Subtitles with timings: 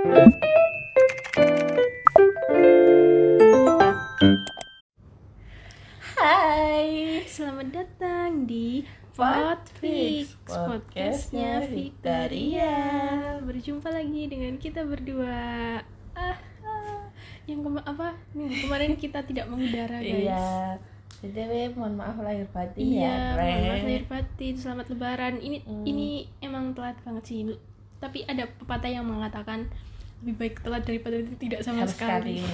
[0.00, 0.16] Hai,
[7.28, 8.80] Selamat datang di
[9.12, 12.72] Podfix, podcastnya Victoria.
[13.44, 15.84] Berjumpa lagi dengan kita berdua.
[16.16, 17.04] Ah, ah.
[17.44, 20.24] yang kema apa kemarin kita tidak mengudara guys.
[20.24, 20.80] Iya,
[21.28, 24.54] jadi mohon maaf lahir batin Iya, ya, mohon maaf lahir batin.
[24.56, 25.44] Selamat Lebaran.
[25.44, 25.84] Ini Hmm.
[25.84, 27.44] ini emang telat banget sih.
[28.00, 29.68] Tapi ada pepatah yang mengatakan
[30.20, 32.40] lebih baik telat daripada tidak sama, Sama sekali.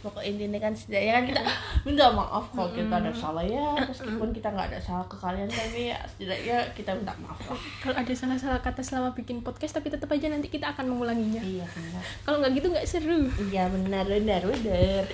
[0.00, 1.42] Pokok intinya kan setidaknya kan kita
[1.84, 5.92] minta maaf kalau kita ada salah ya meskipun kita nggak ada salah ke kalian tapi
[5.92, 10.08] ya setidaknya kita minta maaf lah Kalau ada salah-salah kata selama bikin podcast tapi tetap
[10.08, 11.44] aja nanti kita akan mengulanginya.
[11.44, 13.28] iya benar Kalau nggak gitu nggak seru.
[13.44, 15.04] iya benar benar benar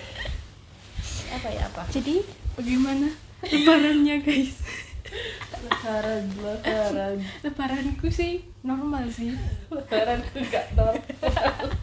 [1.27, 2.23] apa ya apa Jadi
[2.55, 3.11] bagaimana
[3.43, 4.55] lebarannya guys?
[5.67, 9.35] lebaran lebaran Lebaranku sih normal sih.
[9.69, 11.03] lebaran tuh nggak normal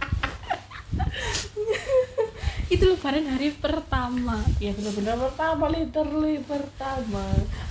[2.65, 4.41] Itu lebaran hari pertama.
[4.57, 7.21] ya benar-benar pertama literally pertama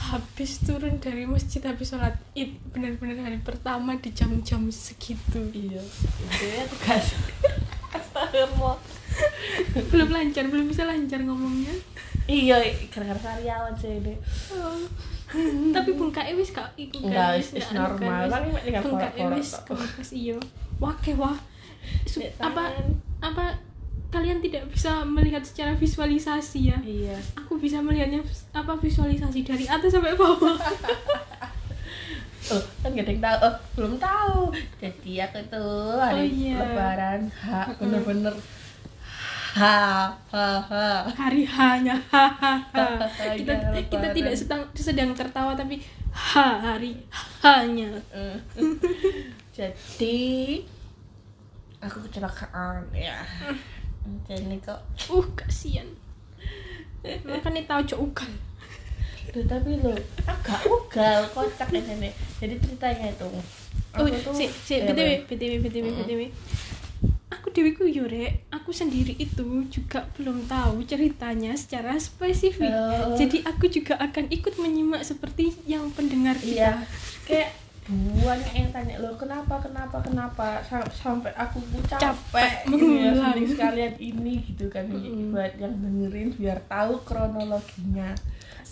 [0.05, 5.43] Habis turun dari masjid habis sholat id benar-benar hari pertama di jam-jam segitu.
[5.51, 7.07] iya itu ya tugas
[7.97, 8.79] astagfirullah
[9.91, 11.75] Belum lancar, belum bisa lancar ngomongnya.
[12.25, 14.15] iya gara-gara karyawan sih ini
[14.53, 14.87] Oh.
[15.77, 18.27] Tapi Bung Kae wis kak iku guys, wis- normal.
[18.27, 18.53] kan, Kan wis.
[18.53, 20.37] ini tinggal Bung Kae korek-korek wis kebekas iyo.
[20.77, 21.37] Wah ke wah.
[22.39, 22.63] Apa
[23.19, 23.45] apa
[24.09, 26.79] kalian tidak bisa melihat secara visualisasi ya?
[26.83, 28.21] iya Aku bisa melihatnya
[28.53, 30.53] apa visualisasi dari atas sampai bawah.
[32.45, 34.41] oh kan gak ada yang tahu oh belum tahu
[34.77, 36.57] jadi aku tuh hari Oh, iya.
[36.59, 38.35] lebaran ha bener-bener
[39.53, 40.87] ha ha ha.
[41.09, 43.05] Hari hanya hahaha
[43.37, 45.81] kita Ya, kita tidak sedang sedang tertawa tapi
[46.13, 47.05] ha hari
[47.45, 48.01] hanya.
[48.13, 48.37] Eh.
[49.57, 50.21] jadi
[51.85, 53.21] aku kecelakaan ya.
[54.29, 54.81] Jadi kok.
[55.13, 55.89] Uh kasihan.
[57.05, 58.33] Makanya tahu cok ugal.
[59.33, 59.95] Duh, tapi lo
[60.27, 62.11] agak ugal kocak ini.
[62.41, 63.29] Jadi ceritanya itu
[63.93, 66.21] oh aku tuh si si btw btw btw btw
[67.33, 68.47] aku dewi ku yo Rek.
[68.49, 73.15] aku sendiri itu juga belum tahu ceritanya secara spesifik Oh.
[73.15, 76.77] jadi aku juga akan ikut menyimak seperti yang pendengar iya
[77.25, 77.51] kita kayak
[78.23, 83.35] banyak yang tanya lo kenapa kenapa kenapa Sam- sampai aku capek, Capek gitu ya mengulang.
[83.35, 85.33] mending sekalian ini gitu kan Mm-mm.
[85.33, 88.15] buat yang dengerin biar tahu kronologinya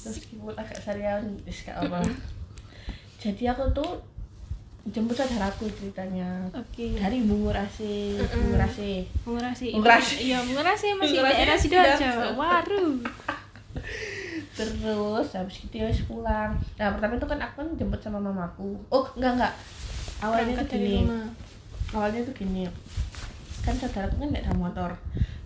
[0.01, 2.01] meskipun agak serius wis gak apa
[3.19, 3.91] jadi aku tuh
[4.89, 8.17] jemput saudaraku ceritanya oke dari Bungurasi.
[8.17, 8.93] Bungurasi
[9.29, 9.67] Mengurasi.
[9.77, 10.15] Mengurasi.
[10.25, 12.11] Iya, mengurasi masih Mengurasi daerah Sidoarjo.
[12.41, 12.87] Waru.
[14.61, 19.07] terus habis itu ya pulang nah pertama itu kan aku kan jemput sama mamaku oh
[19.17, 19.55] enggak enggak
[20.21, 21.27] awalnya Berangkat tuh gini rumah.
[21.97, 22.63] awalnya tuh gini
[23.65, 24.91] kan saudaraku kan nggak ada motor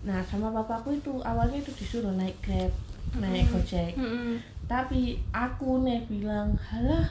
[0.03, 2.73] nah sama papaku itu awalnya itu disuruh naik grab
[3.15, 3.53] naik Mm-mm.
[3.55, 4.35] gojek Mm-mm.
[4.67, 7.07] tapi aku nih bilang halah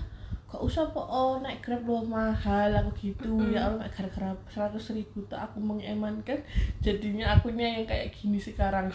[0.54, 3.26] gak usah po oh, naik grab lo mahal aku gitu.
[3.26, 3.50] Mm-mm.
[3.50, 6.38] ya Allah gara-gara seratus ribu tuh aku mengemankan
[6.78, 8.94] jadinya akunya yang kayak gini sekarang.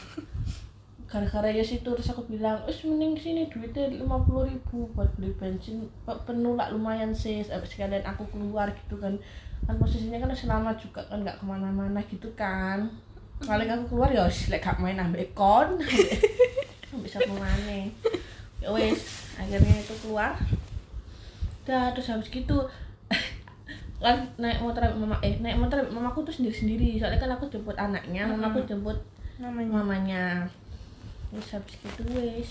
[1.12, 5.36] Gara-gara ya situ terus aku bilang us mending sini duitnya lima puluh ribu buat beli
[5.36, 5.92] bensin.
[6.08, 7.44] Pe- penuh lah lumayan sih.
[7.44, 9.20] Abis sekalian aku keluar gitu kan.
[9.68, 12.88] Kan posisinya kan selama juga kan nggak ke mana-mana gitu kan.
[13.44, 15.80] Paling aku keluar ya wis lek gak main ambek kon
[17.04, 17.88] bisa ke mana
[18.60, 20.36] ya wes akhirnya itu keluar
[21.70, 22.58] udah terus habis gitu
[24.02, 27.78] kan naik motor mama eh naik motor mamaku tuh sendiri sendiri soalnya kan aku jemput
[27.78, 28.98] anaknya mamaku jemput
[29.38, 29.70] Namanya.
[29.70, 30.24] mamanya
[31.30, 32.50] terus habis gitu wes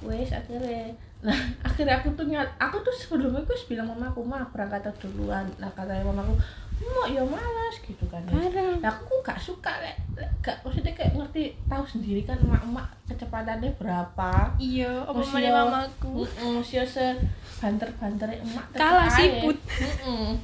[0.00, 1.36] wes akhirnya nah
[1.68, 6.08] akhirnya aku tuh nyat aku tuh sebelumnya aku bilang mamaku mah berangkat duluan nah katanya
[6.08, 6.40] mamaku
[6.78, 8.22] mau ya malas gitu kan.
[8.30, 8.78] Bareng.
[8.78, 13.70] Nah, aku gak suka lek lek gak maksudnya kayak ngerti tahu sendiri kan emak-emak kecepatannya
[13.74, 16.22] berapa Iya, apa mamaku.
[16.22, 17.06] Mesti se
[17.58, 19.58] banter-banter emak Kalah siput.
[19.66, 20.38] Heeh.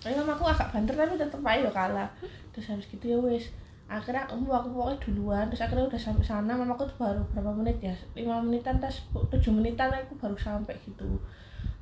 [0.00, 2.08] Tapi mamaku agak banter tapi tetep aja kalah.
[2.54, 3.52] Terus habis gitu ya wes
[3.90, 5.44] akhirnya aku aku pokoknya duluan.
[5.50, 7.94] Terus akhirnya udah sampai sana mamaku tuh baru berapa menit ya?
[8.14, 11.18] Lima menitan tas tujuh menitan aku baru sampai gitu.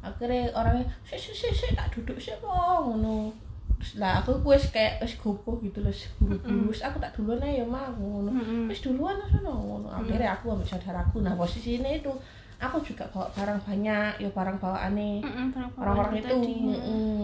[0.00, 3.30] Akhirnya orangnya sih sih sih sih tak duduk sih kok ngono.
[3.78, 7.92] Terus lah aku wes kayak wes gopoh gitu loh buru-buru aku tak duluan ya mah
[7.94, 8.32] ngono.
[8.66, 9.86] Wes duluan lah ngono.
[9.92, 11.20] Akhirnya aku ambil saudaraku.
[11.20, 12.10] Nah posisi ini itu
[12.58, 16.34] aku juga bawa barang banyak ya barang bawaannya Mm-mm, barang-barang orang-orang itu
[16.66, 17.20] mm-mm.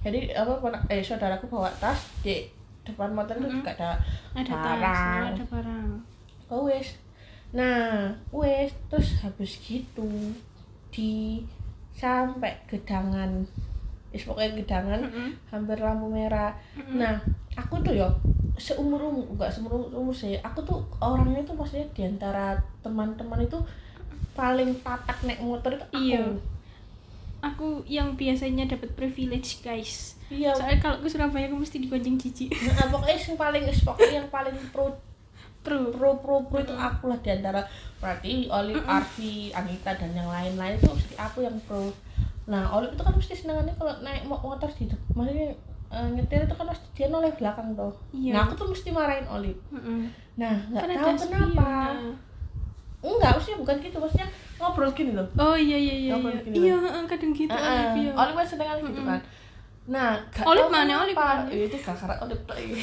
[0.00, 0.52] jadi apa
[0.88, 2.46] eh saudaraku bawa tas di
[2.84, 3.90] depan motor itu juga ada
[4.36, 5.24] Ada tas, barang.
[5.32, 5.88] ada barang.
[6.48, 6.94] oh wes
[7.50, 10.06] nah wes terus habis gitu
[10.90, 11.42] di
[11.90, 13.42] sampai gedangan
[14.10, 15.30] wis pokoknya gedangan Mm-mm.
[15.50, 16.54] hampir lampu merah
[16.88, 17.18] nah
[17.54, 18.06] aku tuh ya
[18.54, 23.58] seumur umur enggak seumur umur sih aku tuh orangnya tuh maksudnya di antara teman-teman itu
[24.32, 26.00] paling tatak naik motor itu aku.
[26.00, 26.24] Iya.
[27.40, 30.16] aku yang biasanya dapat privilege guys.
[30.26, 30.56] Iya.
[30.56, 34.56] Soalnya kalau ke Surabaya aku mesti digonceng cici nah, pokoknya yang paling pokoknya yang paling
[34.70, 34.96] pro
[35.60, 35.92] pro.
[35.92, 37.60] pro pro pro itu aku lah di antara
[37.96, 41.92] berarti Olive, Arfi, Anita dan yang lain-lain itu mesti aku yang pro.
[42.44, 45.48] Nah Olive itu kan mesti senangannya kalau naik mo- motor di depan maksudnya
[45.90, 48.32] eh, nyetir itu kan pasti dia noleh belakang tuh Iya.
[48.32, 49.60] nah aku tuh mesti marahin Olive.
[49.68, 50.08] Mm-mm.
[50.34, 51.68] nah nggak Kan tahu kenapa.
[53.04, 55.26] Enggak maksudnya bukan gitu maksudnya ngobrol gini loh.
[55.36, 56.42] Oh iya iya iya Ngobrol iya.
[56.48, 58.10] gini iya heeh, kadang gitu Heeh, Olive, iya.
[58.16, 59.20] Olive kan seneng gitu kan.
[59.84, 60.92] Nah gak Olive tahu mana.
[61.04, 61.42] Olive mana?
[61.52, 62.76] Eh, itu gak karena Olive tuh iya.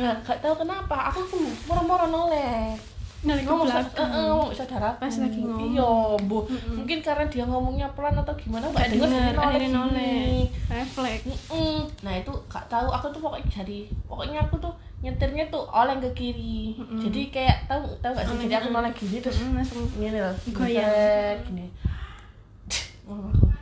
[0.00, 0.96] nah gak tahu kenapa.
[1.12, 1.38] Aku tuh
[1.70, 2.74] moro-moro noleh.
[3.20, 4.08] Ke ngomong belakang.
[4.08, 5.76] ngomong saudara Pas lagi ngomong.
[5.76, 5.92] iya
[6.24, 6.40] bu.
[6.48, 6.72] Mm-mm.
[6.80, 10.48] mungkin karena dia ngomongnya pelan atau gimana nggak dengar akhirnya noleh.
[10.72, 11.52] Refleks.
[12.00, 13.78] Nah itu gak tahu aku tuh pokoknya jadi
[14.08, 16.76] pokoknya aku tuh nyetirnya tuh oleng ke kiri.
[16.76, 17.00] Mm-mm.
[17.00, 18.36] jadi kayak tahu tahu gak sih?
[18.36, 18.74] Oleng, jadi aku mm.
[18.76, 21.36] noleh gini terus Mm, langsung gini loh Goyang.
[21.48, 21.66] gini.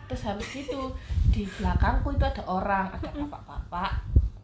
[0.08, 0.80] Terus habis itu
[1.28, 3.92] di belakangku itu ada orang ada bapak-bapak.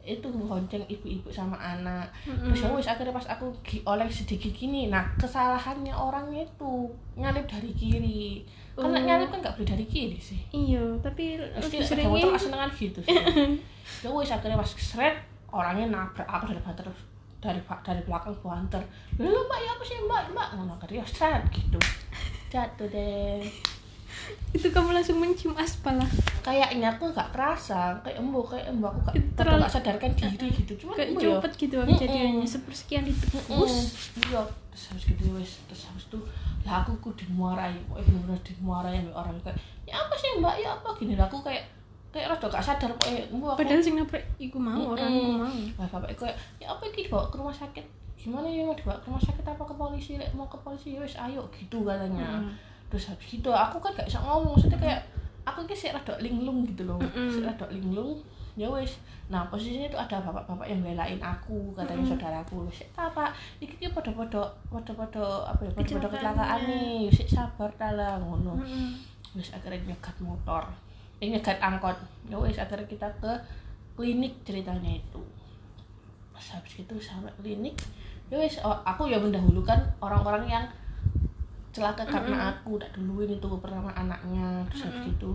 [0.05, 2.13] Itu bonceng ibu-ibu sama anak.
[2.25, 3.49] Terus ya akhirnya pas aku
[3.89, 8.45] oleng sedikit gini nah kesalahannya orangnya itu nyalip dari kiri.
[8.77, 9.07] Karena Oh.
[9.07, 10.41] nyalip kan nggak boleh dari kiri sih.
[10.53, 13.17] Iya tapi motor seringnya asengan gitu sih.
[14.01, 16.87] Ya akhirnya pas seret orangnya nabrak aku dari banter
[17.39, 18.83] dari dari belakang banter
[19.17, 20.23] lu mbak ya apa sih mbak?
[20.33, 21.79] Mbak ngono akhirnya ya seret gitu.
[22.49, 23.45] Jatuh deh.
[24.51, 26.09] Itu kamu langsung mencium aspal lah.
[26.41, 28.89] Kayaknya aku nggak kerasa kayak embo kayak embo.
[28.89, 31.21] Aku Itu aku terlalu- nggak sadarkan diri gitu cuma kayak ya.
[31.37, 31.91] cepet gitu Mm-mm.
[31.93, 33.77] kejadiannya sepersekian detik Us, us.
[34.25, 34.43] Iya
[34.73, 36.19] terus habis gitu wes terus habis itu
[36.65, 39.37] lah aku ku dimarahi pokoknya bener-bener dimarahi orang.
[39.43, 40.55] Kayak ya apa sih mbak?
[40.57, 40.89] Ya apa?
[40.97, 41.63] Gini lah aku kayak
[42.15, 43.59] kayak rada gak sadar pokoknya embo aku.
[43.67, 45.51] Padahal sing nabrak iku mau orang iku mau.
[45.51, 47.85] Nah, bapak kayak ya apa ini dibawa ke rumah sakit?
[48.15, 50.15] Gimana ya mau dibawa ke rumah sakit apa ke polisi?
[50.15, 52.39] Lek, mau ke polisi ya wes ayo gitu katanya.
[52.39, 52.55] Mm.
[52.85, 55.01] terus habis itu aku kan gak bisa ngomong maksudnya kayak
[55.43, 57.03] aku ki sih rada linglung gitu loh.
[57.03, 57.27] Mm-mm.
[57.27, 58.23] sih rada linglung
[58.55, 62.13] ya wes nah posisinya itu ada bapak-bapak yang belain aku katanya Mm-mm.
[62.15, 62.71] saudaraku.
[62.71, 67.11] Sih apa iki ki podo-podo podo-podo apa ya podo-podo kecelakaan nih.
[67.11, 68.63] Sih sabar tala ngono.
[68.63, 68.95] Mm-mm.
[69.35, 70.63] wes akhirnya nyegat motor
[71.25, 71.97] eh nyegat angkot.
[72.29, 73.33] Ya wes akhirnya kita ke
[73.97, 75.23] klinik ceritanya itu.
[76.37, 77.81] Pas habis itu sampai klinik
[78.29, 80.65] ya wes oh, aku ya mendahulukan orang-orang yang
[81.73, 82.77] celaka karena aku.
[82.77, 85.31] Udah duluin itu pertama anaknya terus habis itu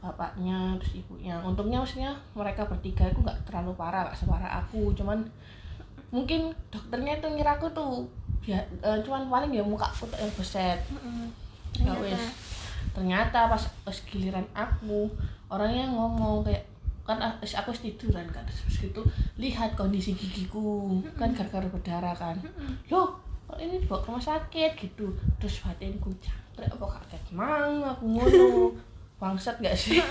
[0.00, 1.36] bapaknya terus ibunya.
[1.44, 4.96] Untungnya maksudnya mereka bertiga itu nggak terlalu parah nggak separah aku.
[4.96, 5.20] Cuman
[6.08, 8.08] mungkin dokternya itu ngira aku tuh
[8.44, 10.80] ya eh, cuman paling ya muka aku tuh yang beset.
[10.92, 11.26] Mm-mm.
[11.82, 12.22] ya wes
[12.94, 15.10] ternyata pas pas giliran aku
[15.50, 16.64] orangnya ngomong kayak
[17.04, 19.04] kan aku tiduran kan terus gitu
[19.36, 20.88] lihat kondisi gigiku
[21.20, 22.38] kan gara-gara berdarah kan.
[22.88, 23.12] Loh
[23.44, 24.72] kok ini dibawa ke rumah sakit?
[24.80, 25.12] gitu.
[25.36, 28.72] Terus batinku jangkrik apa kaget mang aku ngono.
[29.20, 30.00] Bangsat gak sih?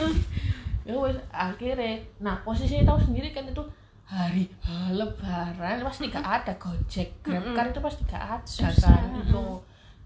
[0.83, 3.63] Ya wes akhirnya nah posisinya tahu sendiri kan itu
[4.03, 4.51] hari
[4.91, 9.43] lebaran pasti gak ada gojek grab car itu pasti gak ada kan itu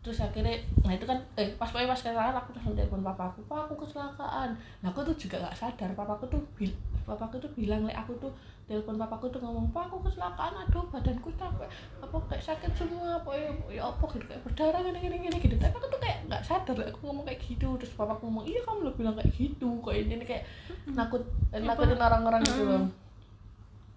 [0.08, 0.56] terus akhirnya
[0.88, 4.56] nah itu kan eh pas pokoknya pas kecelakaan aku langsung telepon papaku pak aku kecelakaan.
[4.80, 6.72] Nah aku tuh juga gak sadar papaku tuh bil
[7.04, 8.32] papaku tuh bilang lek aku tuh
[8.72, 11.68] telepon papaku tuh ngomong pak aku kecelakaan aduh badanku capek
[12.00, 15.56] apa kayak sakit semua apa ya, ya apa gitu kayak berdarah gini gini gini gitu.
[15.60, 17.68] Tapi aku tuh kayak nggak sadar lek aku ngomong kayak gitu.
[17.76, 20.48] Terus papaku ngomong iya kamu lo bilang kayak gitu kayak ini kayak
[20.96, 23.07] nakut eh, nakutin orang-orang gitu loh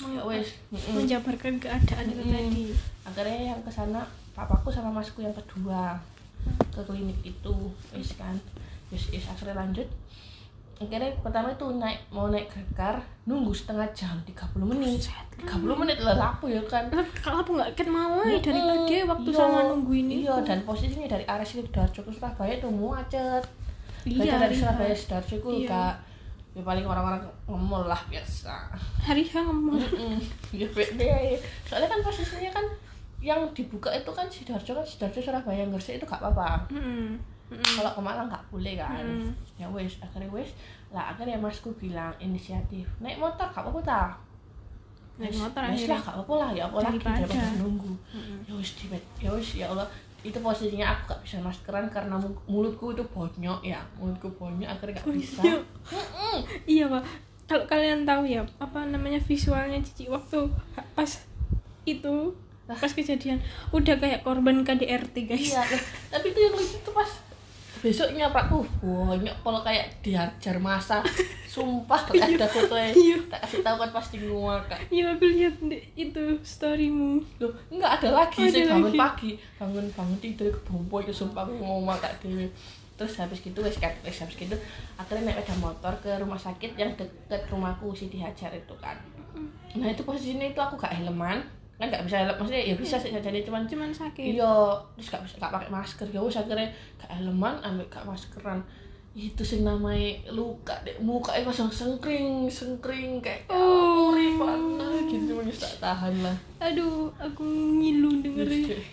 [0.03, 2.33] ya wes menjabarkan keadaan itu Mm-mm.
[2.33, 2.65] tadi.
[3.03, 5.99] Akhirnya yang ke sana papaku sama masku yang kedua
[6.69, 7.55] ke klinik itu
[7.91, 8.33] wis kan.
[8.89, 9.85] Wis wis akhirnya lanjut.
[10.77, 15.05] Akhirnya pertama itu naik mau naik car nunggu setengah jam 30 menit.
[15.37, 16.89] 30 menit lah lapu ya kan?
[17.21, 20.65] Kalau aku nggak ken mau ya dari tadi waktu Iya, sama nunggu ini iya dan
[20.65, 23.45] posisinya dari arah Sidoarjo ke Surabaya itu macet
[24.09, 24.97] iya dari Surabaya.
[24.97, 25.69] Sidoarjo itu Iya.
[25.69, 25.95] kak
[26.51, 30.19] ya paling orang-orang ngemol lah biasa hari ngomong Mm-mm.
[30.51, 31.07] ya beda
[31.63, 32.67] soalnya kan posisinya kan
[33.23, 37.15] yang dibuka itu kan Sidoarjo kan Sidoarjo Surabaya Gresik itu gak apa-apa Mm-mm.
[37.55, 37.73] Mm-mm.
[37.79, 39.31] kalau ke Malang nggak boleh kan Mm.
[39.57, 40.51] ya wes akhirnya wes
[40.91, 44.03] lah akhirnya masku bilang inisiatif naik motor gak apa-apa ta
[45.21, 47.47] Naik motor wes lah gak apa-apa lah ya apa lagi Daripada.
[47.63, 48.39] nunggu Mm-mm.
[48.49, 48.87] ya wes di
[49.21, 49.87] ya wes ya Allah
[50.21, 53.81] itu posisinya aku gak bisa maskeran karena mu- mulutku itu bonyok ya.
[53.97, 55.41] Mulutku bonyok akhirnya gak bisa.
[55.41, 55.63] Bonyok.
[56.69, 57.03] iya pak.
[57.51, 60.47] Kalau kalian tahu ya apa namanya visualnya Cici waktu
[60.95, 61.11] pas
[61.89, 62.15] itu
[62.71, 63.43] pas kejadian
[63.75, 65.51] udah kayak korban KDRT guys.
[65.51, 65.63] Iya
[66.13, 67.11] tapi itu yang lucu tuh pas
[67.81, 68.53] besoknya pak.
[68.53, 71.03] Uh banyak kalau kayak dihajar masa
[71.51, 72.95] sumpah kalau ada fotonya.
[72.95, 73.17] Iya.
[73.27, 75.55] tak kasih tahu kan pasti ngakak Iya aku lihat
[75.99, 77.19] itu storymu.
[77.43, 79.01] Loh, enggak ada lagi Ada sih bangun lagi.
[79.03, 79.31] pagi.
[79.59, 82.47] Bangun bangun tidur kebombo ya sumpah aku mau makan dewe
[82.95, 84.53] terus habis gitu wes wes habis gitu
[84.95, 88.95] akhirnya naik sepeda motor ke rumah sakit yang deket rumahku si dihajar itu kan.
[89.75, 91.41] Nah itu posisinya itu aku gak helman.
[91.81, 94.37] Kan gak bisa helm maksudnya ya bisa sih jadi cuman Cuman sakit.
[94.37, 94.53] iya
[94.95, 96.07] terus gak bisa gak pakai masker.
[96.13, 96.69] Ya wes akhirnya
[97.01, 98.61] gak helman ambil gak maskeran
[99.11, 104.15] itu sih namanya luka deh muka itu langsung sengkring sengkring kayak Oh.
[104.15, 105.33] oh panas gitu.
[105.37, 106.37] Wes tak tahan lah.
[106.63, 108.71] Aduh, aku ngilu dengerin.
[108.71, 108.85] kayak,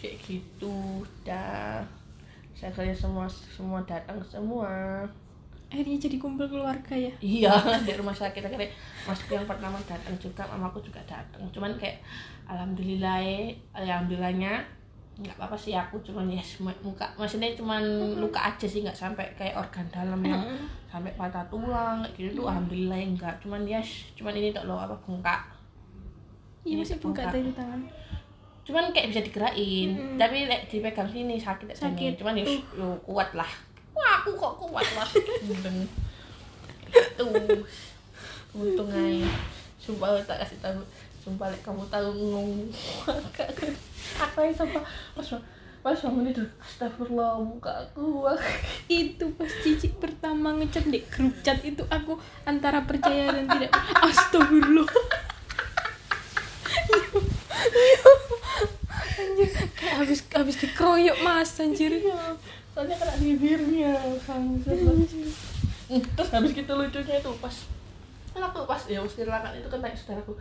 [0.00, 1.84] kayak gitu dah.
[2.56, 5.04] Saya kalian semua semua datang semua.
[5.72, 7.12] Akhirnya jadi kumpul keluarga ya.
[7.20, 7.52] iya
[7.86, 8.44] di rumah sakit.
[8.44, 8.68] Akhirnya
[9.08, 11.42] masuk yang pertama datang juga mamaku juga datang.
[11.52, 12.00] Cuman kayak
[12.48, 14.81] alhamdulillah ya alhamdulillahnya
[15.12, 16.40] nggak apa-apa sih aku cuman ya
[16.80, 17.84] muka maksudnya cuman
[18.16, 20.40] luka aja sih nggak sampai kayak organ dalam yang
[20.88, 23.80] sampai patah tulang kayak gitu tuh alhamdulillah ya enggak cuman ya
[24.16, 25.40] cuman ini tak lo apa bengkak
[26.62, 27.26] Iya masih bengkak.
[27.28, 27.80] tadi tangan.
[28.62, 30.14] cuman kayak bisa digerakin Mm-mm.
[30.14, 31.74] tapi like, dipegang sini sakit Sakit.
[31.74, 31.82] Uh.
[31.82, 32.12] sakit.
[32.22, 32.44] Cuman ya
[32.78, 33.50] yo, kuat lah.
[33.90, 35.08] Wah aku kok kuat lah.
[36.94, 37.26] Itu
[38.54, 39.26] untung aja
[39.82, 40.78] sumpah tak kasih tahu
[41.22, 42.66] sumpah like, kamu tahu ngomong
[44.18, 44.82] apa yang sumpah
[45.14, 45.28] pas
[45.82, 48.26] pas bangun itu astagfirullah muka aku
[49.02, 53.70] Itu pas Cici pertama ngechat di grup chat itu aku antara percaya dan tidak.
[54.06, 54.86] Astagfirullah.
[59.22, 59.48] anjir
[59.78, 62.34] kayak habis habis dikeroyok mas anjir Iya,
[62.74, 63.94] soalnya kena bibirnya.
[64.26, 67.54] Hmm, terus habis gitu lucunya itu pas
[68.32, 70.32] kan aku pas ya usir lakan itu naik saudaraku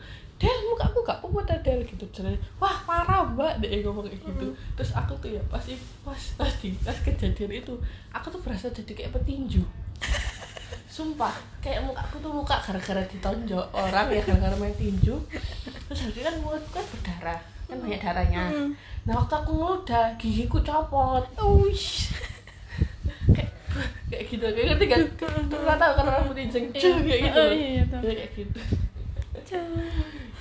[0.42, 1.86] Del muka aku gak ada Del?
[1.86, 4.50] Gitu cerai wah parah mbak dia ngomong kayak gitu.
[4.74, 7.78] Terus aku tuh ya pasti pas pas di pas kejadian itu
[8.10, 9.62] aku tuh berasa jadi kayak petinju.
[10.96, 11.32] Sumpah
[11.62, 15.14] kayak muka aku tuh muka gara-gara ditonjok orang ya gara-gara main tinju.
[15.94, 18.44] Terus itu kan mulutku kan berdarah kan banyak darahnya.
[18.52, 18.72] Hmm.
[19.08, 21.24] nah waktu aku ngeludah gigiku copot.
[21.38, 22.10] Uish.
[23.36, 23.54] kayak
[24.10, 25.02] kayak gitu kayak ngerti kan
[25.54, 26.92] nggak tahu karena jengceng Iya.
[27.02, 27.38] kayak gitu.
[27.38, 27.84] Oh, iya, iya.
[27.84, 28.60] Ya, kayak gitu.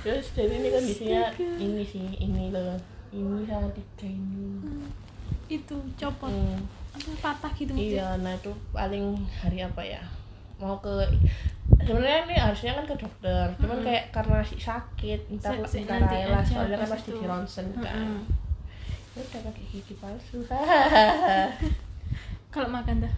[0.00, 1.44] Terus jadi ini kondisinya Astaga.
[1.58, 2.76] ini sih ini loh.
[3.10, 4.48] Ini sama tiga ini
[5.46, 6.30] itu copot.
[6.30, 10.00] Hmm, apa patah gitu iya nah itu paling hari apa ya?
[10.56, 10.88] Mau ke
[11.80, 13.44] sebenarnya ini harusnya kan ke dokter.
[13.58, 13.84] Cuman Mm-mm.
[13.84, 17.10] kayak karena si sakit entar Se- se- entar nanti aja soalnya kan itu.
[17.12, 17.98] di ronsen kan.
[17.98, 18.22] Mm-mm.
[19.10, 20.38] Ya udah pakai gigi palsu.
[22.50, 23.14] Kalau makan dah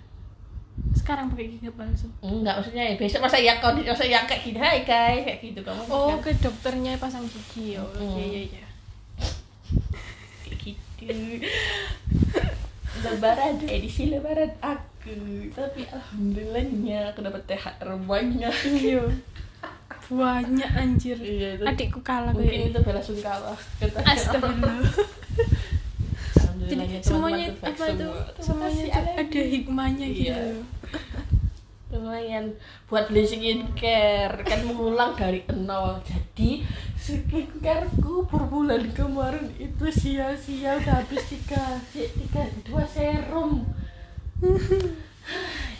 [0.92, 2.06] sekarang pakai gigi palsu.
[2.22, 5.60] Enggak maksudnya ya besok masa ya kau masa yang kayak gini hai guys kayak gitu
[5.60, 6.22] kamu oh kan?
[6.24, 8.14] ke dokternya pasang gigi oh Mm.
[8.16, 8.66] iya iya iya.
[11.02, 11.42] Gitu.
[13.02, 15.50] Lebaran edisi lebaran aku.
[15.50, 19.02] Tapi alhamdulillahnya aku dapat THR banyak iya.
[20.06, 21.18] Banyak anjir.
[21.18, 23.54] Iya itu adikku kalah mungkin kayak itu bela sungkawa.
[24.06, 24.86] Astagfirullah
[26.68, 28.06] jadi semuanya teman-teman baik apa itu?
[28.06, 28.42] semua.
[28.42, 28.84] Semuanya
[29.18, 30.38] ada hikmahnya gitu Iya.
[31.92, 32.56] lumayan.
[32.88, 36.00] Buat beli skincare kan mengulang dari nol.
[36.00, 36.64] Jadi
[36.96, 40.80] skincareku per bulan kemarin itu sia-sia.
[40.80, 43.68] Udah habis tiga tiga dua serum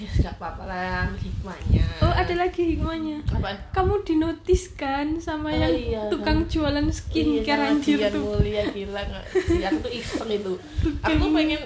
[0.03, 1.87] ya nggak apa-apa lah hikmahnya.
[2.03, 3.23] Oh ada lagi hikmahnya.
[3.25, 3.55] Apaan?
[3.71, 8.35] Kamu dinotiskan sama Oh, yang iya, tukang jualan skincare Iya, anjir tuh.
[8.35, 9.25] Mulia gila nggak?
[9.31, 10.53] Sih aku tuh iseng itu.
[11.01, 11.63] Aku tuh pengen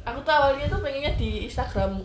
[0.00, 2.00] aku tuh awalnya tuh pengennya di Instagram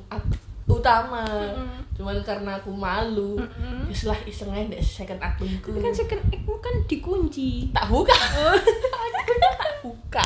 [0.65, 1.25] utama.
[1.25, 1.81] Mm-mm.
[1.95, 3.87] cuman karena aku malu Mm-mm.
[3.87, 5.71] ya setelah iseng aja deh second akunku.
[5.71, 7.71] Tapi kan second egg kan dikunci.
[7.71, 8.11] Tak buka.
[9.15, 10.25] Akunnya tak buka.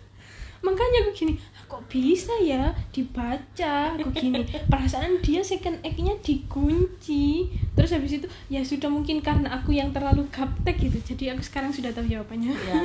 [0.66, 3.98] Makanya aku gini "Ah, kok bisa ya dibaca?
[3.98, 4.46] Aku gini?
[4.70, 7.50] Perasaan dia second egg-nya dikunci.
[7.74, 10.98] Terus habis itu ya sudah mungkin karena aku yang terlalu gaptek gitu.
[11.14, 12.54] Jadi aku sekarang sudah tahu jawabannya.
[12.54, 12.80] Ya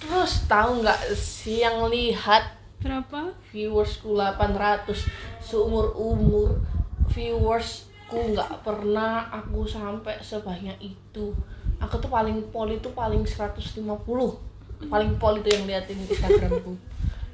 [0.00, 3.36] terus tahu nggak sih yang lihat berapa?
[3.52, 4.88] viewersku 800
[5.44, 6.56] seumur umur
[7.12, 11.36] viewersku nggak pernah aku sampai sebanyak itu.
[11.80, 13.84] Aku tuh paling pol itu paling 150
[14.88, 16.72] paling pol itu yang liatin instagramku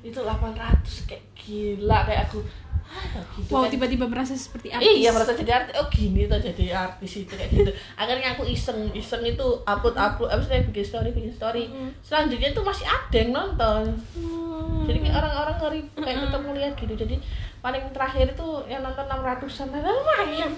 [0.07, 2.41] itu 800 kayak gila kayak aku
[2.87, 3.71] ah gitu wow kan.
[3.75, 5.75] tiba-tiba merasa seperti artis Iya merasa jadi artis.
[5.75, 7.71] Oh gini tuh jadi artis itu kayak gitu.
[7.99, 10.31] Akhirnya aku iseng iseng itu upload upload.
[10.31, 11.67] Abis itu bikin story bikin story.
[11.67, 11.91] Mm.
[11.99, 13.91] Selanjutnya tuh masih ada yang nonton.
[14.15, 14.87] Hmm.
[14.87, 16.95] Jadi kayak orang-orang ngeri kayak ketemu lihat gitu.
[16.95, 17.17] Jadi
[17.59, 20.51] paling terakhir itu yang nonton 600-an Nah, lumayan.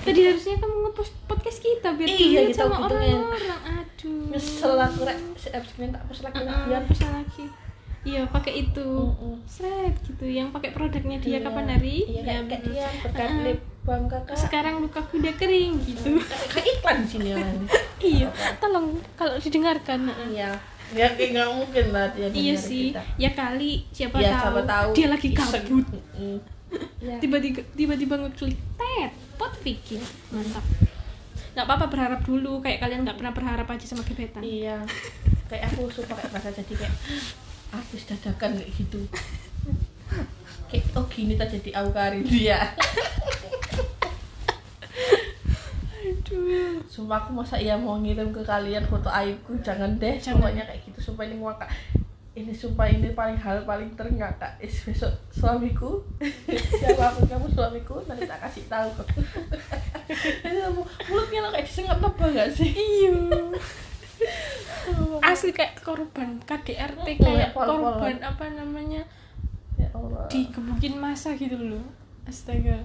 [0.00, 5.18] tadi harusnya kamu ngepost podcast kita biar Iya, kita sama orang-orang aduh Nyesel aku rek
[5.36, 7.44] si tak post lagi biar bisa lagi
[8.08, 8.88] iya pakai itu.
[8.88, 9.34] Mm-mm.
[9.44, 10.24] seret gitu.
[10.24, 11.40] Yang pakai produknya dia Iya.
[11.42, 11.96] kapan hari?
[12.02, 13.40] Iya kayak, kayak dia berkat Ah.
[13.42, 14.36] lip balm kakak.
[14.36, 16.16] Sekarang lukaku udah kering gitu.
[16.48, 17.28] Kayak iklan di sini
[18.14, 20.00] iya tolong kalau didengarkan.
[20.28, 20.50] Iya.
[20.88, 22.90] Ya kayak nggak mungkin lah dia iya sih.
[22.90, 23.02] kita.
[23.16, 25.84] ya kali siapa, ya tahu, siapa tahu dia lagi kabut
[26.16, 26.38] Mm.
[26.98, 27.16] Iya.
[27.22, 30.64] tiba-tiba tiba-tiba ngeklik tet pot Vicky mantap.
[31.52, 32.60] Nggak apa-apa berharap dulu.
[32.60, 34.40] Kayak kalian nggak pernah berharap aja sama gebetan.
[34.40, 34.80] Iya.
[35.48, 36.92] Kayak aku suka kayak merasa jadi kayak
[37.72, 39.00] artis dadakan kayak gitu.
[40.68, 42.58] Kayak oh gini tak jadi aku karir dia.
[46.08, 50.16] Aduh sumpah aku masa iya mau ngirim ke kalian foto aibku jangan deh.
[50.20, 50.44] Jangan.
[50.44, 51.70] pokoknya kayak gitu sumpah ini ngakak
[52.38, 56.04] ini sumpah ini paling hal paling terngakak is besok suamiku.
[56.78, 58.90] Siapa pun kamu suamiku nanti tak kasih tahu.
[60.08, 60.82] Kamu
[61.12, 62.72] mulutnya lo kayak disengat tebal gak sih?
[62.72, 63.12] Iya
[65.20, 67.76] asli kayak korban KDRT Mm, kayak pol-pol.
[67.92, 69.02] korban apa namanya
[69.74, 70.24] ya Allah.
[70.26, 71.84] dikebukin masa gitu loh.
[72.24, 72.82] Astaga.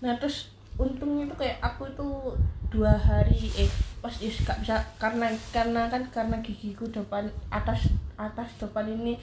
[0.00, 2.08] Nah terus untungnya tuh kayak aku itu
[2.68, 3.68] dua hari eh
[3.98, 9.18] pas ya gak bisa karena karena kan karena gigiku depan atas atas depan ini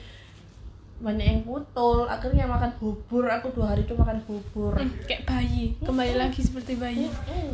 [0.98, 4.74] banyak yang putul akhirnya makan bubur aku dua hari itu makan bubur.
[4.74, 7.08] Hmm, kayak bayi kembali lagi seperti bayi.
[7.08, 7.54] Mm.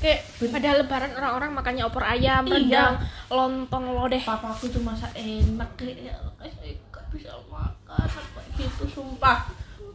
[0.00, 2.56] Kayak padahal lebaran orang-orang makannya opor ayam Iya.
[2.56, 2.94] rendang
[3.28, 4.20] lontong lodeh.
[4.20, 9.44] Papaku tuh masak enak kayak ya, saya gak bisa makan apa gitu sumpah.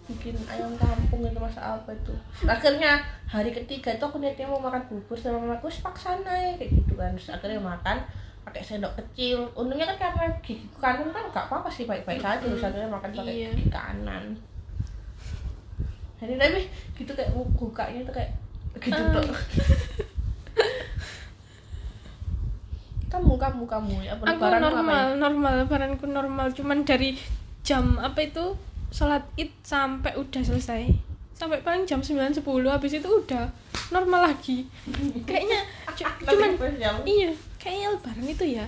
[0.06, 2.14] Bikin ayam kampung itu masak apa itu?
[2.46, 6.72] Akhirnya hari ketiga itu aku niatnya mau makan bubur sama mamaku "Wis paksa naik kayak
[6.72, 7.10] gitu kan.
[7.18, 7.98] Terus akhirnya makan
[8.46, 9.50] pakai sendok kecil.
[9.58, 12.38] Untungnya kan karena gigi kanan kan gak apa-apa sih baik-baik aja.
[12.38, 13.50] Terus akhirnya makan pakai Iya.
[13.52, 14.38] gigi kanan.
[16.16, 16.62] Jadi tapi
[16.96, 18.32] gitu kayak bukanya tuh kayak
[18.76, 19.30] tuh
[23.06, 25.20] kamu kamu kamu ya aku lebaran normal ngapain?
[25.20, 26.48] normal lebaranku normal.
[26.52, 27.16] Cuman dari
[27.64, 28.60] jam apa itu
[28.92, 30.92] sholat id sampai udah selesai.
[31.36, 33.48] Sampai paling jam 9.10 habis itu udah
[33.92, 34.68] normal lagi.
[35.24, 35.60] Kayaknya
[35.96, 36.50] cu- cuman
[37.08, 38.66] iya kayaknya lebaran itu ya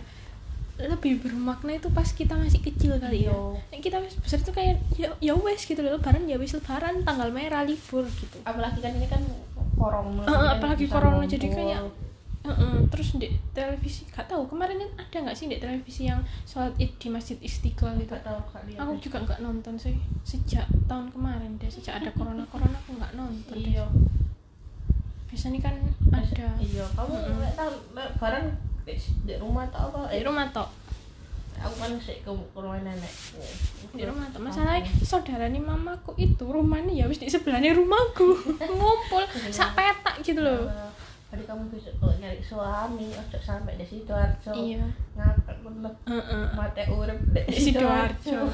[0.78, 3.34] lebih bermakna itu pas kita masih kecil kali ya.
[3.74, 7.02] Nek kita wis besar itu kayak ya ya wes gitu loh lebaran ya wes lebaran
[7.04, 8.38] tanggal merah libur gitu.
[8.46, 9.20] Apalagi kan ini kan
[9.78, 11.34] corona kan apalagi corona, ngumpul.
[11.38, 11.82] jadi kayak
[12.48, 16.72] Heeh, terus di televisi gak tahu kemarin kan ada nggak sih di televisi yang sholat
[16.80, 18.08] id di masjid istiqlal itu?
[18.08, 22.48] Gak tahu kali aku juga nggak nonton sih sejak tahun kemarin deh sejak ada corona
[22.48, 23.84] corona aku nggak nonton iya.
[25.28, 25.76] Biasanya kan
[26.16, 26.48] ada.
[26.64, 27.74] iya kamu nggak tahu
[28.16, 28.48] barang
[29.28, 30.16] di, rumah atau apa?
[30.16, 30.87] Di rumah tok
[31.58, 33.14] aku kan sih ke, rumah nenek.
[33.90, 38.38] Di rumah tok masalahnya saudara nih mamaku itu rumahnya ya wis di sebelahnya rumahku.
[38.78, 40.70] Ngumpul sak petak gitu loh.
[41.28, 44.56] Tadi kamu besok kalau nyari suami, ojo sampai di situ Arjo.
[44.56, 44.80] iya
[45.12, 46.44] Ngakak bener Heeh.
[46.56, 48.48] mate urip di sidoarjo.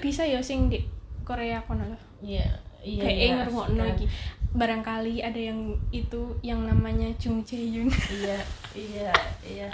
[0.00, 0.80] Bisa ya sing di
[1.20, 2.48] Korea kono lah Iya,
[2.80, 3.02] iya.
[3.04, 3.94] kayak iya, ngerungokno asik.
[3.94, 4.06] iki.
[4.48, 5.60] Barangkali ada yang
[5.92, 8.40] itu yang namanya Jung Jae Yoon Iya,
[8.88, 9.12] iya,
[9.44, 9.66] iya.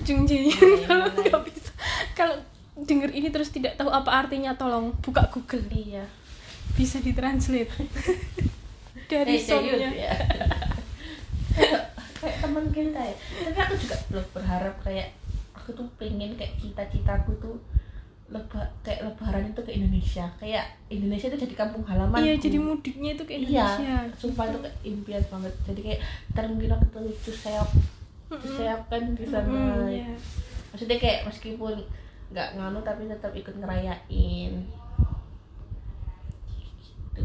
[0.00, 1.20] Jung Jae Iya, iya, kalau iya.
[1.28, 1.63] nggak bisa
[2.12, 2.36] kalau
[2.76, 6.04] denger ini terus tidak tahu apa artinya tolong buka Google Iya.
[6.72, 7.70] bisa ditranslate
[9.06, 10.12] dari Eh, serius songnya ya.
[11.54, 11.82] kayak
[12.16, 13.14] kayak teman kita ya.
[13.44, 15.08] Tapi aku juga loh berharap kayak
[15.54, 17.56] aku tuh pengen kayak cita-citaku tuh
[18.26, 20.26] leba, kayak lebaran itu ke Indonesia.
[20.34, 22.18] Kayak Indonesia itu jadi kampung halaman.
[22.18, 25.54] iya jadi mudiknya itu ke Indonesia Iya, sumpah itu kayak impian banget.
[25.62, 26.00] Jadi kayak
[26.32, 27.70] ntar mungkin aku tuh itu seop,
[28.32, 29.46] seopkan di sana.
[29.46, 30.10] Mm, iya.
[30.74, 31.86] Maksudnya kayak meskipun
[32.34, 34.52] nggak nganu tapi tetap ikut ngerayain.
[37.14, 37.22] Gitu.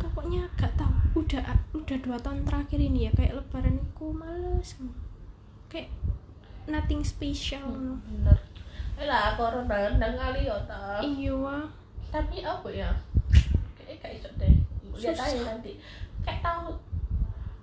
[0.00, 1.42] pokoknya gak tahu udah
[1.74, 4.78] udah dua tahun terakhir ini ya kayak lebaranku males
[5.66, 5.90] kayak
[6.70, 8.38] nothing special Bener.
[9.00, 11.00] Eh lah corona ndang kali ya ta.
[11.00, 11.32] iya
[12.12, 12.90] Tapi apa ya?
[13.80, 14.54] Kayak kayak deh.
[14.92, 15.80] Lihat aja nanti.
[16.20, 16.76] Kayak tahu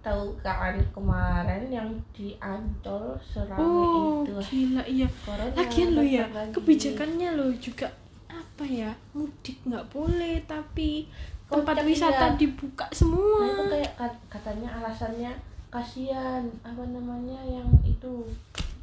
[0.07, 6.25] tahu kan kemarin yang di Ancol serame oh itu gila iya corona lagian lo ya
[6.29, 6.51] lagi.
[6.53, 7.91] kebijakannya lo juga
[8.27, 11.05] apa ya mudik nggak boleh tapi
[11.45, 12.37] tempat Kocak, wisata iya.
[12.37, 15.31] dibuka Nah, semua itu kayak kat- katanya alasannya
[15.67, 18.27] kasihan apa namanya yang itu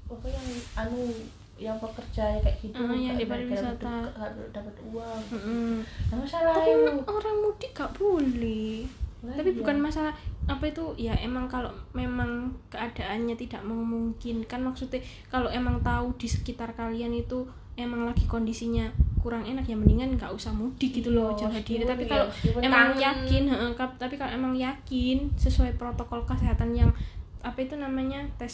[0.07, 0.47] apa yang
[0.79, 1.09] anu
[1.55, 4.11] yang pekerja kayak gitu Ah, yang di pariwisata.
[4.51, 5.83] dapat- uang Mm-mm.
[6.09, 6.71] nah, masalah tapi
[7.05, 8.85] orang mudik gak boleh
[9.25, 9.59] Lah tapi iya.
[9.61, 10.13] bukan masalah
[10.45, 10.85] apa itu?
[11.01, 15.01] Ya emang kalau memang keadaannya tidak memungkinkan maksudnya
[15.33, 18.87] kalau emang tahu di sekitar kalian itu emang lagi kondisinya
[19.19, 21.83] kurang enak ya mendingan nggak usah mudik gitu loh Iya, jaga diri.
[21.89, 26.93] Tapi ya, kalau meskipun emang yakin kap- tapi kalau emang yakin sesuai protokol kesehatan yang
[27.41, 28.53] apa itu namanya tes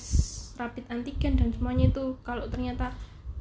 [0.58, 2.90] rapid antigen dan semuanya itu kalau ternyata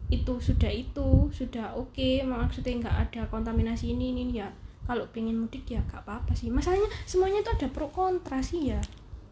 [0.10, 4.50] itu sudah itu sudah oke maksudnya nggak ada kontaminasi ini ini ya
[4.90, 8.82] kalau pengen mudik ya gak apa-apa sih masalahnya semuanya itu ada pro kontra sih ya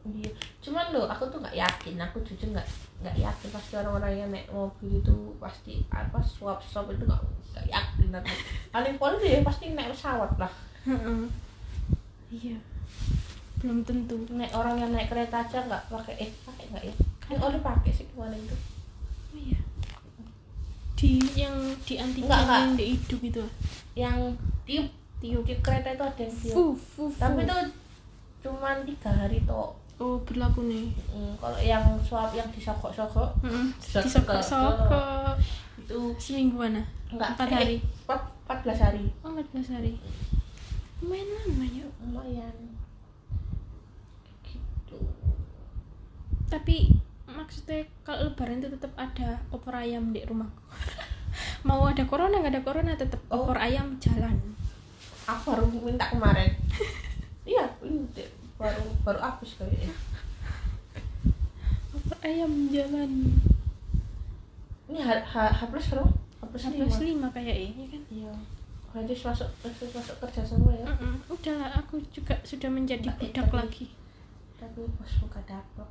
[0.08, 0.32] Iya,
[0.64, 2.64] cuman lo aku tuh nggak yakin, aku jujur nggak
[3.04, 7.20] nggak yakin pasti orang-orang yang naik mobil itu pasti apa swap swap itu nggak
[7.52, 8.32] nggak yakin aku.
[8.72, 10.52] Paling paling ya pasti naik pesawat lah.
[12.32, 12.56] iya
[13.60, 16.94] belum tentu Naik orang yang naik kereta aja nggak pakai eh pakai nggak ya?
[17.20, 18.56] Kan udah pakai sih kemarin itu.
[19.36, 19.60] oh iya
[20.98, 21.54] di yang
[21.86, 22.42] di enggak.
[22.50, 23.44] yang di hidup itu
[23.94, 24.18] Yang
[24.66, 26.54] tiup tiup di kereta itu ada yang tiup.
[26.54, 27.18] fu fu fu.
[27.18, 27.58] Tapi itu
[28.40, 29.74] cuman tiga hari toh.
[29.98, 33.74] oh berlaku nih Hmm, kalau yang swab yang disogok-sogok Mm-mm.
[33.80, 35.34] Sogok- disokok-sokok
[35.80, 37.76] itu semingguan ah enggak Empat eh, hari.
[38.06, 39.94] empat empat belas hari oh 14 hari
[41.00, 42.56] lumayan lama ya lumayan
[44.44, 45.02] gitu
[46.48, 46.94] tapi
[47.28, 50.62] maksudnya kalau lebaran itu tetap ada opor ayam di rumahku
[51.68, 53.44] mau ada corona nggak ada corona tetap Oh.
[53.44, 54.38] opor ayam jalan
[55.28, 56.52] aku baru minta kemarin.
[57.48, 58.04] Iya ini
[58.60, 59.96] baru baru habis kayaknya.
[61.96, 63.32] Opor ayam jalan?
[64.88, 66.12] Ini H, H, H plus berapa?
[66.12, 66.92] H plus lima.
[66.92, 68.04] 11 lima kayak ini kan.
[68.08, 68.34] Iya.
[68.92, 70.84] Hadis masuk Hadis masuk kerja semua ya?
[70.86, 71.24] Mm-mm.
[71.28, 73.86] udahlah aku juga sudah menjadi Tapi- budak tapi- lagi.
[74.58, 75.86] tapi pas buka dapur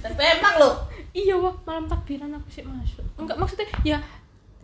[0.00, 0.70] tapi emang lo?
[1.10, 3.02] Iya wah malam takbiran aku sih masuk.
[3.16, 3.98] Enggak maksudnya ya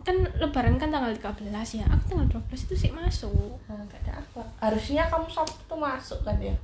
[0.01, 1.45] kan lebaran kan tanggal 13
[1.77, 3.57] ya aku tanggal 12 itu sih masuk.
[3.69, 4.41] Nah, nggak ada apa.
[4.57, 6.55] Harusnya kamu sabtu tuh masuk kan ya?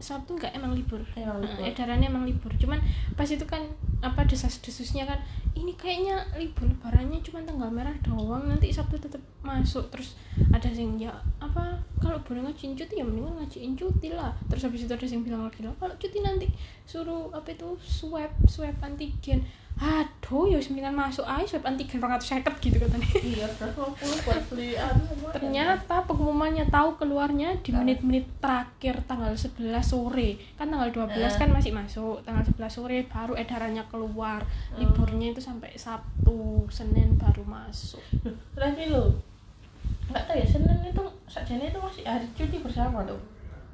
[0.00, 1.00] Sabtu enggak emang libur.
[1.12, 1.60] Emang libur.
[1.60, 2.52] Nah, edarannya emang libur.
[2.56, 2.80] Cuman
[3.16, 3.60] pas itu kan
[4.00, 5.20] apa desas-desusnya kan
[5.52, 9.92] ini kayaknya libur lebarannya cuma tanggal merah doang nanti Sabtu tetap masuk.
[9.92, 10.16] Terus
[10.52, 14.32] ada yang ya apa kalau boleh ngajuin cuti ya mendingan ngajuin cuti lah.
[14.48, 16.48] Terus habis itu ada yang bilang lagi lah kalau cuti nanti
[16.88, 19.44] suruh apa itu swab swab antigen
[19.80, 24.42] aduh ya mendingan masuk aja swab antigen 250 gitu katanya iya terus mau pulang buat
[24.52, 25.32] beli anu lumayan.
[25.32, 27.80] ternyata pengumumannya tahu keluarnya di Ah.
[27.80, 31.38] menit-menit terakhir tanggal 11 sore kan tanggal 12 Ah.
[31.40, 34.76] kan masih masuk tanggal 11 sore baru edarannya keluar Ah.
[34.76, 38.04] liburnya itu sampai Sabtu Senin baru masuk
[38.54, 39.16] lagi lo
[40.12, 43.16] nggak tahu ya senin itu sajane itu masih hari cuti bersama tuh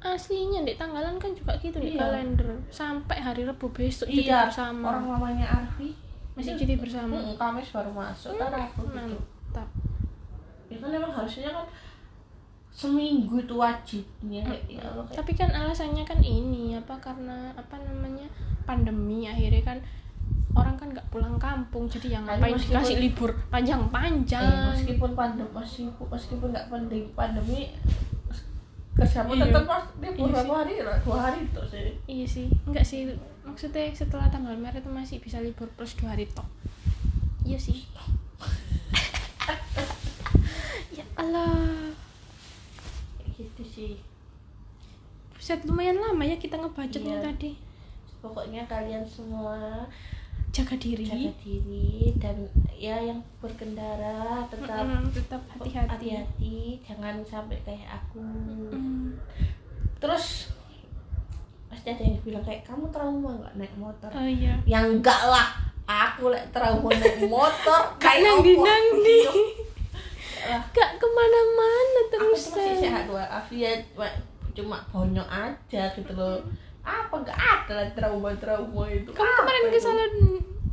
[0.09, 2.05] aslinya di tanggalan kan juga gitu di Iya.
[2.05, 2.47] kalender.
[2.69, 4.93] Sampai hari Rabu besok iya bersama.
[4.93, 5.91] orang mamanya Arfi.
[6.33, 7.17] Masih cuti bersama.
[7.17, 8.93] Mm, Kamis baru masuk kan aku gitu.
[8.93, 9.69] mantap.
[10.67, 11.65] Ya kan emang harusnya kan
[12.69, 18.29] seminggu itu wajibnya ya Allah kayak tapi kan alasannya kan ini apa karena apa namanya
[18.69, 19.77] pandemi akhirnya kan
[20.53, 26.05] orang kan nggak pulang kampung jadi yang ngapain dikasih libur Eh, panjang-panjang meskipun pandemi meskipun
[26.05, 27.59] meskipun nggak pandemi pandemi
[28.97, 29.45] kerja pun Iya.
[29.47, 31.87] tetap mas libur Iya berapa hari lah dua hari itu sih.
[32.05, 33.01] Iya sih enggak sih.
[33.41, 36.45] Maksudnya setelah tanggal merah itu masih bisa libur plus dua hari tok.
[37.43, 37.85] Iya sih.
[40.91, 41.93] Ya Allah.
[43.29, 43.93] Gitu sih.
[45.31, 47.25] Buset lumayan lama ya kita ngebacotnya Iya.
[47.29, 47.51] tadi.
[48.17, 49.85] Pokoknya kalian semua
[50.57, 51.05] jaga diri.
[51.05, 52.37] Jaga diri dan
[52.73, 55.89] ya yang berkendara tetap Mm-mm, tetap hati-hati.
[55.93, 58.21] hati-hati jangan sampai kayak aku.
[58.73, 59.13] Mm.
[59.97, 60.53] terus
[61.69, 64.09] pasti ada yang bilang kayak kamu trauma nggak naik motor?
[64.13, 64.57] Oh iya.
[64.65, 65.47] Yang enggak lah
[65.85, 68.65] aku lek trauma naik motor kayak nangdi apa?
[68.65, 69.21] nangdi
[70.47, 73.83] Lah, gak ke mana-mana aku terus tuh masih sehat walafiat
[74.55, 76.39] cuma bonyok aja gitu loh
[77.07, 77.15] apa?
[77.17, 79.09] Nggak ada lah trauma-trauma itu.
[79.09, 79.71] Kamu Apa kemarin itu?
[79.71, 80.13] ke salon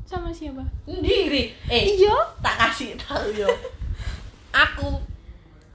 [0.04, 0.62] sama siapa?
[0.84, 1.54] Sendiri.
[1.66, 2.14] Eh iya.
[2.42, 3.48] tak kasih tahu yo.
[4.66, 4.98] Aku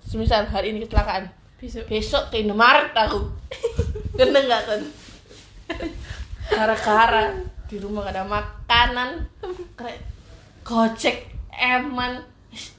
[0.01, 1.27] semisal hari ini kecelakaan.
[1.57, 1.87] Besok.
[1.87, 3.19] Besok ke Indomaret aku
[4.17, 4.81] kena nggak kan?
[6.47, 7.35] Gara-gara
[7.69, 9.09] di rumah gak ada makanan.
[9.75, 9.99] Kayak
[10.63, 12.23] gojek eman.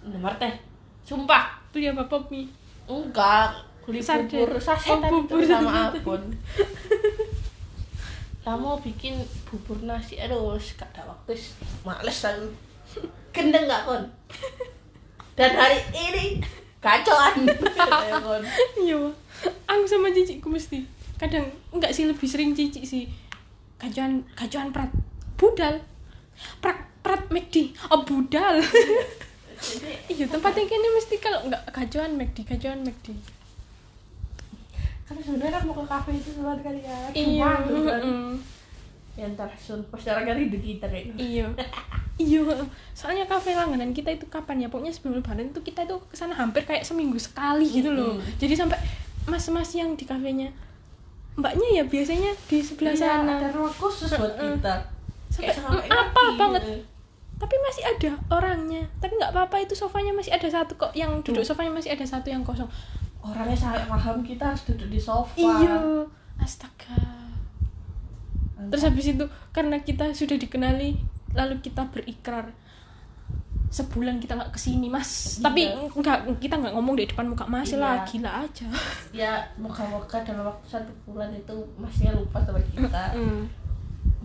[0.02, 0.54] Indomaret teh
[1.04, 1.60] sumpah.
[1.70, 2.48] Beli apa pop mie.
[2.88, 3.60] Enggak.
[3.84, 4.56] Beli bubur.
[4.56, 5.44] Sasetan Oh, bubur.
[5.44, 6.22] sama abon
[8.40, 11.36] lah mau bikin bubur nasi aduh gak ada waktu
[11.84, 12.48] males aku.
[13.36, 14.02] Kendeng gak kon
[15.38, 16.40] dan hari ini
[16.80, 17.44] kacauan
[17.76, 18.42] Ya, kon.
[18.80, 18.98] iya
[19.68, 20.84] aku sama cicikku mesti.
[21.20, 23.04] Kadang enggak sih lebih sering cici sih.
[23.76, 24.88] Kajuan kajuan prat.
[25.36, 25.80] Budal.
[26.60, 28.60] Prat prat McD oh budal.
[30.08, 30.24] Iya.
[30.32, 33.16] Tempatnya kini mesti kalau enggak kajuan McD kajuan McD
[35.10, 36.98] kan sebenarnya kan mau ke kafe itu duluan kali ya.
[37.10, 37.50] Iya.
[37.66, 38.02] Tuh kan.
[39.18, 39.82] ya ntar sun.
[39.90, 41.50] Pas cara kali ide kita kayak iya.
[42.14, 42.44] Iya
[42.92, 44.68] soalnya kafe langganan kita itu kapan ya?
[44.70, 48.20] Pokoknya sebelum lebaran itu kita itu ke sana hampir kayak seminggu sekali gitu loh.
[48.20, 48.38] Mm-mm.
[48.38, 48.78] jadi sampai
[49.26, 50.48] mas-mas yang di kafenya
[51.34, 53.40] mbaknya ya biasanya di sebelah Iya, sana.
[53.40, 54.74] ada ruang khusus buat kita.
[55.32, 56.62] Sampai, mm, apa banget.
[56.68, 56.84] gitu.
[57.40, 58.84] tapi masih ada orangnya.
[59.00, 60.92] Tapi nggak apa-apa itu sofanya masih ada satu kok.
[60.92, 61.56] Yang duduk Tuh.
[61.56, 62.68] sofanya masih ada satu yang kosong
[63.20, 65.36] orangnya sangat paham kita harus duduk di sofa.
[65.36, 65.76] Iya.
[66.36, 66.96] Astaga.
[68.60, 70.96] Terus habis itu karena kita sudah dikenali
[71.32, 72.52] lalu kita berikrar.
[73.70, 75.38] Sebulan kita nggak ke sini mas.
[75.38, 75.46] Iya.
[75.46, 77.78] tapi nggak kita nggak ngomong di depan muka mas Iya.
[77.78, 77.96] lah.
[78.02, 78.66] Gila aja.
[79.20, 83.14] Ya moga-moga dalam waktu satu bulan itu masnya lupa sama kita.
[83.14, 83.42] Mm.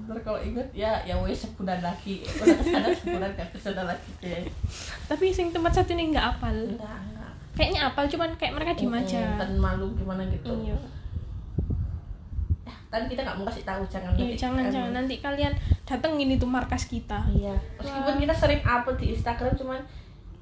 [0.06, 2.22] Ntar kalau inget ya ya wes sebulan lagi.
[2.26, 4.46] Udah ke sana sebulan gak ke sana lagi deh.
[5.06, 6.58] Tapi sing tempat satu ini nggak apal
[7.56, 9.40] kayaknya apal cuman kayak mereka diem aja.
[9.40, 10.52] Dan malu gimana gitu.
[10.52, 10.78] Iya.
[12.68, 14.92] Ya, kan kita nggak mau kasih tahu jangan Iya, nanti jangan jangan.
[14.92, 15.54] Nanti kalian
[15.88, 17.24] datengin itu markas kita.
[17.32, 18.22] Iya meskipun Wah.
[18.22, 19.80] kita sering upload di Instagram cuman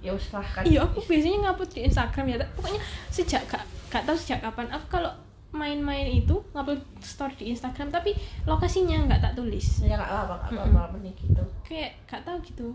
[0.04, 0.63] ya wes lah kan.
[0.65, 2.36] Iya aku biasanya ngupload di Instagram ya.
[2.41, 2.82] Tapi pokoknya
[3.13, 4.67] sejak gak, gak tahu sejak kapan.
[4.73, 5.12] Aku kalau
[5.54, 8.17] main-main itu ngupload story di Instagram tapi
[8.49, 9.86] lokasinya nggak tak tulis.
[9.86, 11.43] Ya nggak apa nggak apa-apa mending gitu.
[11.62, 12.67] Kayak gak tahu gitu.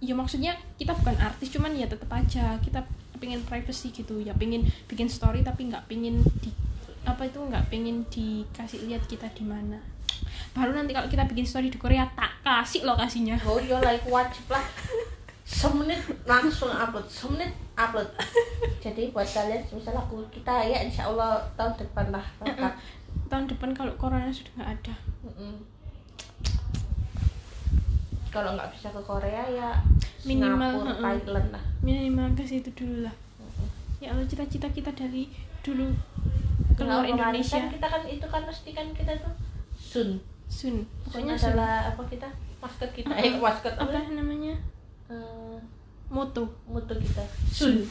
[0.00, 2.82] Ya maksudnya kita bukan artis cuman ya tetap aja kita
[3.20, 6.50] pengen privacy gitu ya pengen bikin story tapi nggak pengen di
[7.04, 9.76] apa itu nggak pengen dikasih lihat kita di mana.
[10.56, 14.08] Baru nanti kalau kita bikin story di Korea tak kasih lokasinya oh iya lah itu
[14.08, 14.64] wajib lah.
[15.44, 18.08] Semenit langsung upload semenit upload.
[18.80, 22.26] Jadi buat kalian misal aku kita ya insya Allah tahun depan lah
[23.30, 24.94] tahun depan kalau corona sudah nggak ada.
[25.26, 25.79] Mm-mm.
[28.30, 29.70] Kalau nggak bisa ke Korea ya
[30.22, 31.02] Minimal, Singapura mm-mm.
[31.02, 31.64] Thailand lah.
[31.80, 33.14] Minimal ke situ dulu lah.
[33.98, 35.28] Ya Allah cita-cita kita dari
[35.60, 35.92] dulu
[36.72, 37.58] keluar Nah, otomatis Indonesia.
[37.58, 39.34] kan kita kan itu kan pasti kan kita tuh
[39.76, 40.08] sun.
[40.46, 41.52] Sun pokoknya Sun.
[41.52, 42.28] adalah apa kita?
[42.58, 43.12] Masker kita.
[43.14, 43.84] Eh masker apa?
[43.84, 44.54] Apa namanya?
[45.06, 45.56] Eh,
[46.06, 46.44] moto.
[46.64, 47.24] mutu kita.
[47.46, 47.82] Sun.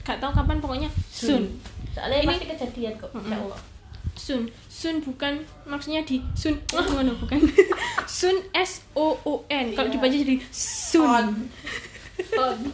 [0.00, 1.44] Gak tahu kapan pokoknya Sun.
[1.90, 3.10] Soalnya Ini- pasti kejadian kok.
[3.12, 3.52] Insya Mm-mm.
[4.18, 7.38] Sun Sun bukan maksudnya di Sun oh mana bukan
[8.10, 9.94] Sun S O O N kalau Iya.
[9.94, 11.26] dibaca jadi Sun
[12.28, 12.58] Ton.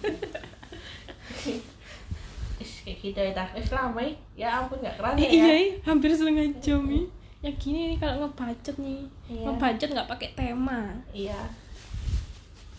[2.57, 3.48] Is kayak ya dah.
[3.52, 4.12] Wis lama ya.
[4.35, 5.30] Ya ampun nggak kerasa eh, ya.
[5.30, 7.04] iya iya, hampir setengah jam nih
[7.38, 9.44] ya gini nih kalau ngebacot nih Iya.
[9.44, 10.80] ngebacot nggak pakai tema
[11.12, 11.37] Iya.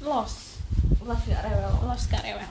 [0.01, 0.57] lost
[1.05, 1.69] Los nggak rewel.
[1.85, 2.49] lost gak rewel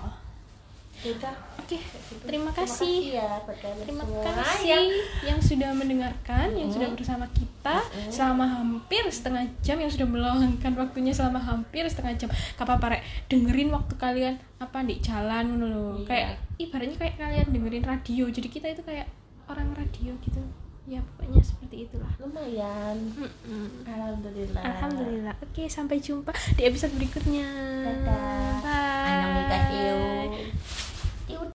[1.04, 2.24] Ya oke gitu.
[2.24, 4.84] terima kasih ya buat kalian Terima kasih yang
[5.24, 11.12] yang sudah mendengarkan, yang sudah bersama kita selama hampir setengah jam, yang sudah meluangkan waktunya
[11.12, 12.28] selama hampir setengah jam.
[12.32, 16.04] Gak apa-apa rek, dengerin waktu kalian apa di jalan lho.
[16.04, 16.08] Iya.
[16.08, 18.24] Kayak ibaratnya kayak kalian dengerin radio.
[18.32, 19.08] Jadi kita itu kayak
[19.48, 20.40] orang radio gitu.
[20.84, 22.12] Ya pokoknya seperti itulah.
[22.20, 22.96] lumayan.
[23.16, 23.88] Mm-mm.
[23.88, 24.60] Alhamdulillah.
[24.60, 25.34] Alhamdulillah.
[25.40, 27.48] Oke, sampai jumpa di episode berikutnya.
[27.88, 28.60] Dadah.
[28.60, 28.84] Bye.
[31.26, 31.53] still